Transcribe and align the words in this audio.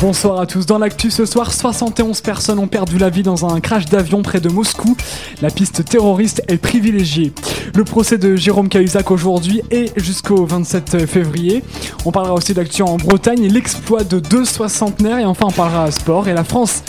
Bonsoir 0.00 0.40
à 0.40 0.46
tous. 0.46 0.64
Dans 0.64 0.78
l'actu 0.78 1.10
ce 1.10 1.26
soir, 1.26 1.52
71 1.52 2.22
personnes 2.22 2.58
ont 2.58 2.66
perdu 2.66 2.96
la 2.96 3.10
vie 3.10 3.22
dans 3.22 3.44
un 3.44 3.60
crash 3.60 3.84
d'avion 3.84 4.22
près 4.22 4.40
de 4.40 4.48
Moscou. 4.48 4.96
La 5.42 5.50
piste 5.50 5.84
terroriste 5.84 6.42
est 6.48 6.56
privilégiée. 6.56 7.34
Le 7.74 7.84
procès 7.84 8.16
de 8.16 8.34
Jérôme 8.34 8.70
Cahuzac 8.70 9.10
aujourd'hui 9.10 9.60
et 9.70 9.90
jusqu'au 9.96 10.46
27 10.46 11.06
février. 11.06 11.62
On 12.06 12.12
parlera 12.12 12.32
aussi 12.32 12.54
d'actu 12.54 12.80
en 12.80 12.96
Bretagne, 12.96 13.46
l'exploit 13.48 14.02
de 14.02 14.20
deux 14.20 14.46
soixantenaires 14.46 15.18
et 15.18 15.26
enfin 15.26 15.48
on 15.48 15.52
parlera 15.52 15.90
sport 15.90 16.28
et 16.28 16.32
la 16.32 16.44
France 16.44 16.82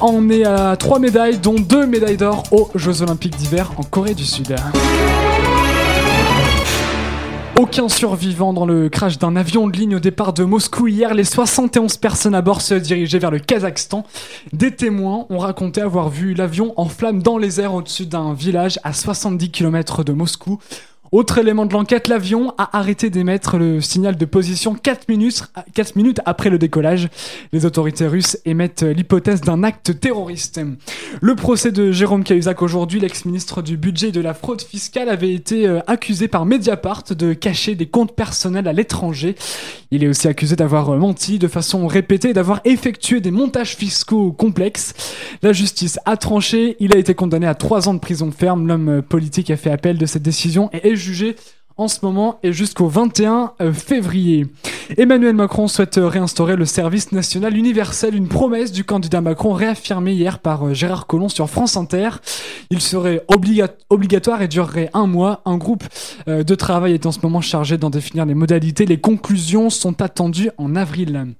en 0.00 0.28
est 0.28 0.44
à 0.44 0.74
trois 0.76 0.98
médailles, 0.98 1.38
dont 1.38 1.54
deux 1.54 1.86
médailles 1.86 2.16
d'or 2.16 2.42
aux 2.50 2.70
Jeux 2.74 3.02
Olympiques 3.02 3.36
d'hiver 3.36 3.70
en 3.76 3.84
Corée 3.84 4.14
du 4.14 4.24
Sud. 4.24 4.56
Aucun 7.58 7.88
survivant 7.88 8.52
dans 8.52 8.66
le 8.66 8.88
crash 8.88 9.18
d'un 9.18 9.34
avion 9.34 9.66
de 9.66 9.76
ligne 9.76 9.96
au 9.96 9.98
départ 9.98 10.32
de 10.32 10.44
Moscou 10.44 10.86
hier. 10.86 11.12
Les 11.12 11.24
71 11.24 11.96
personnes 11.96 12.36
à 12.36 12.40
bord 12.40 12.60
se 12.60 12.74
dirigeaient 12.74 13.18
vers 13.18 13.32
le 13.32 13.40
Kazakhstan. 13.40 14.06
Des 14.52 14.76
témoins 14.76 15.26
ont 15.28 15.38
raconté 15.38 15.80
avoir 15.80 16.08
vu 16.08 16.34
l'avion 16.34 16.72
en 16.76 16.84
flammes 16.84 17.20
dans 17.20 17.36
les 17.36 17.60
airs 17.60 17.74
au-dessus 17.74 18.06
d'un 18.06 18.32
village 18.32 18.78
à 18.84 18.92
70 18.92 19.50
km 19.50 20.04
de 20.04 20.12
Moscou. 20.12 20.60
Autre 21.10 21.38
élément 21.38 21.64
de 21.64 21.72
l'enquête, 21.72 22.06
l'avion 22.08 22.52
a 22.58 22.76
arrêté 22.76 23.08
d'émettre 23.08 23.56
le 23.56 23.80
signal 23.80 24.16
de 24.16 24.24
position 24.26 24.74
4 24.74 25.08
minutes, 25.08 25.44
4 25.72 25.96
minutes 25.96 26.20
après 26.26 26.50
le 26.50 26.58
décollage. 26.58 27.08
Les 27.52 27.64
autorités 27.64 28.06
russes 28.06 28.38
émettent 28.44 28.82
l'hypothèse 28.82 29.40
d'un 29.40 29.62
acte 29.62 29.98
terroriste. 29.98 30.60
Le 31.22 31.34
procès 31.34 31.72
de 31.72 31.92
Jérôme 31.92 32.24
Cahuzac 32.24 32.60
aujourd'hui, 32.60 33.00
l'ex-ministre 33.00 33.62
du 33.62 33.78
budget 33.78 34.08
et 34.08 34.12
de 34.12 34.20
la 34.20 34.34
fraude 34.34 34.60
fiscale, 34.60 35.08
avait 35.08 35.32
été 35.32 35.66
euh, 35.66 35.80
accusé 35.86 36.28
par 36.28 36.44
Mediapart 36.44 37.04
de 37.16 37.32
cacher 37.32 37.74
des 37.74 37.86
comptes 37.86 38.14
personnels 38.14 38.68
à 38.68 38.74
l'étranger. 38.74 39.34
Il 39.90 40.04
est 40.04 40.08
aussi 40.08 40.28
accusé 40.28 40.56
d'avoir 40.56 40.90
euh, 40.90 40.98
menti 40.98 41.38
de 41.38 41.48
façon 41.48 41.86
répétée 41.86 42.30
et 42.30 42.34
d'avoir 42.34 42.60
effectué 42.66 43.20
des 43.20 43.30
montages 43.30 43.76
fiscaux 43.76 44.32
complexes. 44.32 44.92
La 45.42 45.54
justice 45.54 45.98
a 46.04 46.18
tranché, 46.18 46.76
il 46.80 46.94
a 46.94 46.98
été 46.98 47.14
condamné 47.14 47.46
à 47.46 47.54
3 47.54 47.88
ans 47.88 47.94
de 47.94 47.98
prison 47.98 48.30
ferme. 48.30 48.66
L'homme 48.66 49.00
politique 49.00 49.50
a 49.50 49.56
fait 49.56 49.70
appel 49.70 49.96
de 49.96 50.04
cette 50.04 50.22
décision 50.22 50.68
et 50.74 50.90
est 50.90 50.97
jugé 50.98 51.36
en 51.78 51.86
ce 51.86 52.00
moment 52.02 52.40
et 52.42 52.52
jusqu'au 52.52 52.88
21 52.88 53.52
euh, 53.60 53.72
février. 53.72 54.46
Emmanuel 54.96 55.34
Macron 55.34 55.68
souhaite 55.68 55.96
euh, 55.96 56.08
réinstaurer 56.08 56.56
le 56.56 56.64
service 56.64 57.12
national 57.12 57.56
universel, 57.56 58.16
une 58.16 58.26
promesse 58.26 58.72
du 58.72 58.82
candidat 58.84 59.20
Macron 59.20 59.52
réaffirmée 59.52 60.12
hier 60.12 60.40
par 60.40 60.66
euh, 60.66 60.74
Gérard 60.74 61.06
Collomb 61.06 61.28
sur 61.28 61.48
France 61.48 61.76
Inter. 61.76 62.10
Il 62.70 62.80
serait 62.80 63.24
obligatoire 63.88 64.42
et 64.42 64.48
durerait 64.48 64.90
un 64.92 65.06
mois. 65.06 65.40
Un 65.44 65.56
groupe 65.56 65.84
de 66.26 66.54
travail 66.54 66.92
est 66.92 67.06
en 67.06 67.12
ce 67.12 67.20
moment 67.22 67.40
chargé 67.40 67.78
d'en 67.78 67.88
définir 67.88 68.26
les 68.26 68.34
modalités. 68.34 68.84
Les 68.84 69.00
conclusions 69.00 69.70
sont 69.70 70.02
attendues 70.02 70.50
en 70.58 70.76
avril 70.76 71.34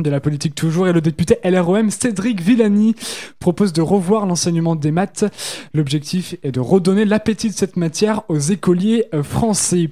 de 0.00 0.10
la 0.10 0.20
politique 0.20 0.54
toujours 0.54 0.88
et 0.88 0.92
le 0.92 1.00
député 1.00 1.38
LROM 1.44 1.90
Cédric 1.90 2.40
Villani 2.40 2.96
propose 3.38 3.72
de 3.72 3.80
revoir 3.80 4.26
l'enseignement 4.26 4.74
des 4.74 4.90
maths. 4.90 5.24
L'objectif 5.72 6.34
est 6.42 6.50
de 6.50 6.60
redonner 6.60 7.04
l'appétit 7.04 7.48
de 7.48 7.54
cette 7.54 7.76
matière 7.76 8.22
aux 8.28 8.38
écoliers 8.38 9.06
euh, 9.14 9.22
français. 9.22 9.90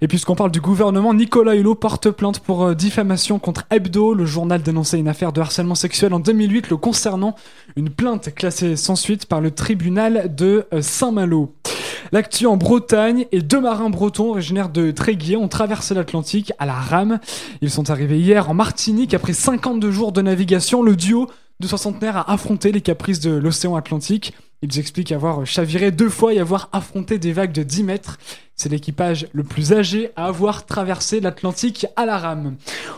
Et 0.00 0.08
puisqu'on 0.08 0.34
parle 0.34 0.50
du 0.50 0.60
gouvernement, 0.60 1.12
Nicolas 1.12 1.54
Hulot 1.54 1.74
porte 1.74 2.10
plainte 2.10 2.40
pour 2.40 2.64
euh, 2.64 2.74
diffamation 2.74 3.38
contre 3.38 3.64
Hebdo. 3.70 4.14
Le 4.14 4.24
journal 4.24 4.62
dénonçait 4.62 4.98
une 4.98 5.08
affaire 5.08 5.32
de 5.32 5.40
harcèlement 5.40 5.74
sexuel 5.74 6.14
en 6.14 6.20
2008 6.20 6.70
le 6.70 6.76
concernant. 6.78 7.34
Une 7.76 7.90
plainte 7.90 8.34
classée 8.34 8.76
sans 8.76 8.96
suite 8.96 9.26
par 9.26 9.40
le 9.40 9.50
tribunal 9.50 10.34
de 10.34 10.66
euh, 10.72 10.80
Saint-Malo. 10.80 11.52
L'actu 12.12 12.44
en 12.44 12.58
Bretagne 12.58 13.24
et 13.32 13.40
deux 13.40 13.60
marins 13.60 13.88
bretons 13.88 14.28
originaires 14.28 14.68
de 14.68 14.90
Tréguier 14.90 15.38
ont 15.38 15.48
traversé 15.48 15.94
l'Atlantique 15.94 16.52
à 16.58 16.66
la 16.66 16.74
rame. 16.74 17.20
Ils 17.62 17.70
sont 17.70 17.88
arrivés 17.88 18.18
hier 18.18 18.50
en 18.50 18.54
Martinique 18.54 19.14
après 19.14 19.32
52 19.32 19.90
jours 19.90 20.12
de 20.12 20.20
navigation. 20.20 20.82
Le 20.82 20.94
duo 20.94 21.30
de 21.58 21.66
soixantenaires 21.66 22.18
a 22.18 22.30
affronté 22.30 22.70
les 22.70 22.82
caprices 22.82 23.18
de 23.20 23.30
l'océan 23.30 23.76
Atlantique. 23.76 24.34
Ils 24.60 24.78
expliquent 24.78 25.10
avoir 25.10 25.46
chaviré 25.46 25.90
deux 25.90 26.10
fois 26.10 26.34
et 26.34 26.38
avoir 26.38 26.68
affronté 26.72 27.18
des 27.18 27.32
vagues 27.32 27.52
de 27.52 27.62
10 27.62 27.82
mètres. 27.82 28.18
C'est 28.56 28.68
l'équipage 28.68 29.26
le 29.32 29.42
plus 29.42 29.72
âgé 29.72 30.10
à 30.14 30.26
avoir 30.26 30.66
traversé 30.66 31.18
l'Atlantique 31.18 31.86
à 31.96 32.04
la 32.04 32.18
rame. 32.18 32.56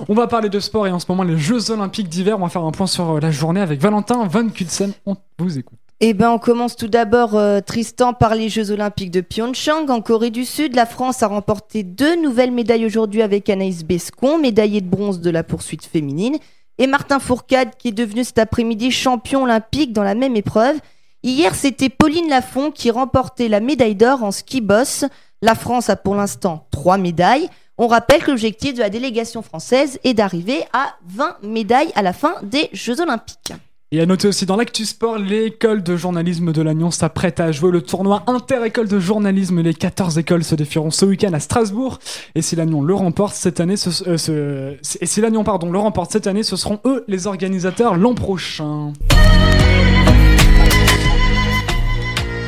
On 0.09 0.15
va 0.15 0.27
parler 0.27 0.49
de 0.49 0.59
sport 0.59 0.89
et 0.89 0.91
en 0.91 0.99
ce 0.99 1.07
moment 1.09 1.23
les 1.23 1.39
Jeux 1.39 1.71
Olympiques 1.71 2.09
d'hiver. 2.09 2.37
On 2.37 2.43
va 2.43 2.49
faire 2.49 2.65
un 2.65 2.73
point 2.73 2.89
sur 2.89 3.21
la 3.21 3.31
journée 3.31 3.61
avec 3.61 3.81
Valentin 3.81 4.27
Van 4.27 4.49
Kutsen. 4.49 4.93
On 5.07 5.17
vous 5.39 5.57
écoute. 5.57 5.84
Eh 6.01 6.13
ben, 6.13 6.31
on 6.31 6.39
commence 6.39 6.75
tout 6.75 6.89
d'abord, 6.89 7.37
euh, 7.37 7.61
Tristan, 7.61 8.15
par 8.15 8.35
les 8.35 8.49
Jeux 8.49 8.73
Olympiques 8.73 9.13
de 9.13 9.21
Pyeongchang. 9.21 9.89
En 9.89 10.01
Corée 10.01 10.31
du 10.31 10.45
Sud, 10.45 10.75
la 10.75 10.87
France 10.87 11.23
a 11.23 11.29
remporté 11.29 11.85
deux 11.85 12.21
nouvelles 12.21 12.51
médailles 12.51 12.85
aujourd'hui 12.85 13.23
avec 13.23 13.49
Anaïs 13.49 13.85
Bescon, 13.85 14.39
médaillée 14.39 14.81
de 14.81 14.89
bronze 14.89 15.21
de 15.21 15.31
la 15.31 15.45
poursuite 15.45 15.87
féminine, 15.87 16.37
et 16.79 16.89
Martin 16.89 17.21
Fourcade, 17.21 17.77
qui 17.79 17.89
est 17.89 17.93
devenu 17.93 18.25
cet 18.25 18.39
après-midi 18.39 18.91
champion 18.91 19.45
olympique 19.45 19.93
dans 19.93 20.03
la 20.03 20.17
même 20.17 20.35
épreuve. 20.35 20.77
Hier, 21.23 21.55
c'était 21.55 21.89
Pauline 21.89 22.29
Lafont 22.29 22.73
qui 22.73 22.91
remportait 22.91 23.49
la 23.49 23.61
médaille 23.61 23.95
d'or 23.95 24.25
en 24.25 24.33
ski 24.33 24.61
boss. 24.61 25.05
La 25.43 25.55
France 25.55 25.89
a 25.89 25.97
pour 25.97 26.17
l'instant 26.17 26.67
trois 26.73 26.99
médailles. 26.99 27.49
On 27.79 27.87
rappelle 27.87 28.23
que 28.23 28.31
l'objectif 28.31 28.75
de 28.75 28.81
la 28.81 28.91
délégation 28.91 29.43
française 29.43 29.99
est 30.05 30.15
d'arriver 30.15 30.65
à 30.73 30.97
20 31.07 31.39
médailles 31.45 31.93
à 31.95 32.03
la 32.03 32.13
fin 32.13 32.35
des 32.43 32.69
Jeux 32.73 33.01
Olympiques. 33.01 33.53
Et 33.95 34.01
à 34.01 34.07
noter 34.07 34.27
aussi 34.27 34.45
dans 34.45 34.57
l'actu 34.57 34.87
sport, 34.87 35.19
l'école 35.19 35.85
de 35.85 35.97
journalisme 35.97 36.51
de 36.51 36.63
Lannion 36.63 36.91
s'apprête 36.91 37.39
à 37.39 37.53
jouer 37.53 37.71
le 37.71 37.81
tournoi 37.81 38.25
inter-école 38.27 38.89
de 38.89 38.99
journalisme. 38.99 39.61
Les 39.61 39.73
14 39.73 40.19
écoles 40.19 40.43
se 40.43 40.57
défieront 40.57 40.91
ce 40.91 41.05
week-end 41.05 41.33
à 41.33 41.39
Strasbourg. 41.39 42.01
Et 42.35 42.43
si 42.43 42.57
Lannion 42.57 42.83
le 42.83 42.93
remporte 42.93 43.37
cette 43.37 43.61
année, 43.61 43.77
euh, 44.09 44.75
et 45.01 45.07
si 45.07 45.23
pardon 45.45 45.71
le 45.71 45.79
remporte 45.79 46.11
cette 46.11 46.27
année, 46.27 46.43
ce 46.43 46.57
seront 46.57 46.81
eux 46.85 47.05
les 47.07 47.29
organisateurs 47.29 47.97
l'an 47.97 48.17
prochain. 48.17 48.93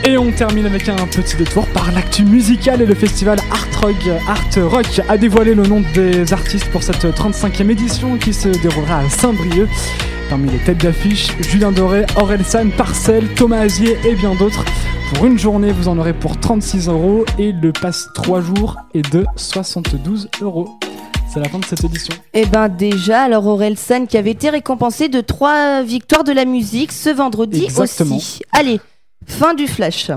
Et 0.08 0.16
on 0.16 0.30
termine 0.30 0.66
avec 0.66 0.88
un 0.88 0.94
petit 1.08 1.34
détour 1.36 1.66
par 1.66 1.90
l'actu 1.90 2.24
musical 2.24 2.80
et 2.80 2.86
le 2.86 2.94
festival 2.94 3.40
Art 3.50 3.82
Rock, 3.82 3.96
Art 4.28 4.70
Rock 4.70 5.00
a 5.08 5.18
dévoilé 5.18 5.52
le 5.56 5.64
nom 5.64 5.82
des 5.94 6.32
artistes 6.32 6.70
pour 6.70 6.84
cette 6.84 7.04
35e 7.04 7.70
édition 7.70 8.16
qui 8.16 8.32
se 8.32 8.48
déroulera 8.48 8.98
à 8.98 9.10
Saint-Brieuc. 9.10 9.68
Parmi 10.30 10.48
les 10.48 10.58
têtes 10.58 10.78
d'affiche, 10.78 11.30
Julien 11.40 11.72
Doré, 11.72 12.06
Aurel 12.20 12.44
San, 12.44 12.70
Parcel, 12.70 13.26
Thomas 13.34 13.58
Azier 13.58 13.98
et 14.04 14.14
bien 14.14 14.36
d'autres. 14.36 14.64
Pour 15.12 15.26
une 15.26 15.40
journée, 15.40 15.72
vous 15.72 15.88
en 15.88 15.98
aurez 15.98 16.14
pour 16.14 16.38
36 16.38 16.86
euros 16.88 17.24
et 17.36 17.50
le 17.50 17.72
passe 17.72 18.06
3 18.14 18.40
jours 18.42 18.76
est 18.94 19.12
de 19.12 19.26
72 19.34 20.28
euros. 20.40 20.68
C'est 21.34 21.40
la 21.40 21.48
fin 21.48 21.58
de 21.58 21.64
cette 21.64 21.82
édition. 21.82 22.14
Eh 22.32 22.46
ben 22.46 22.68
déjà, 22.68 23.22
alors 23.22 23.44
Aurel 23.48 23.76
San 23.76 24.06
qui 24.06 24.16
avait 24.16 24.30
été 24.30 24.50
récompensé 24.50 25.08
de 25.08 25.20
3 25.20 25.82
victoires 25.82 26.22
de 26.22 26.30
la 26.32 26.44
musique 26.44 26.92
ce 26.92 27.10
vendredi 27.10 27.64
Exactement. 27.64 28.16
aussi. 28.16 28.42
Allez, 28.52 28.78
fin 29.26 29.54
du 29.54 29.66
flash. 29.66 30.10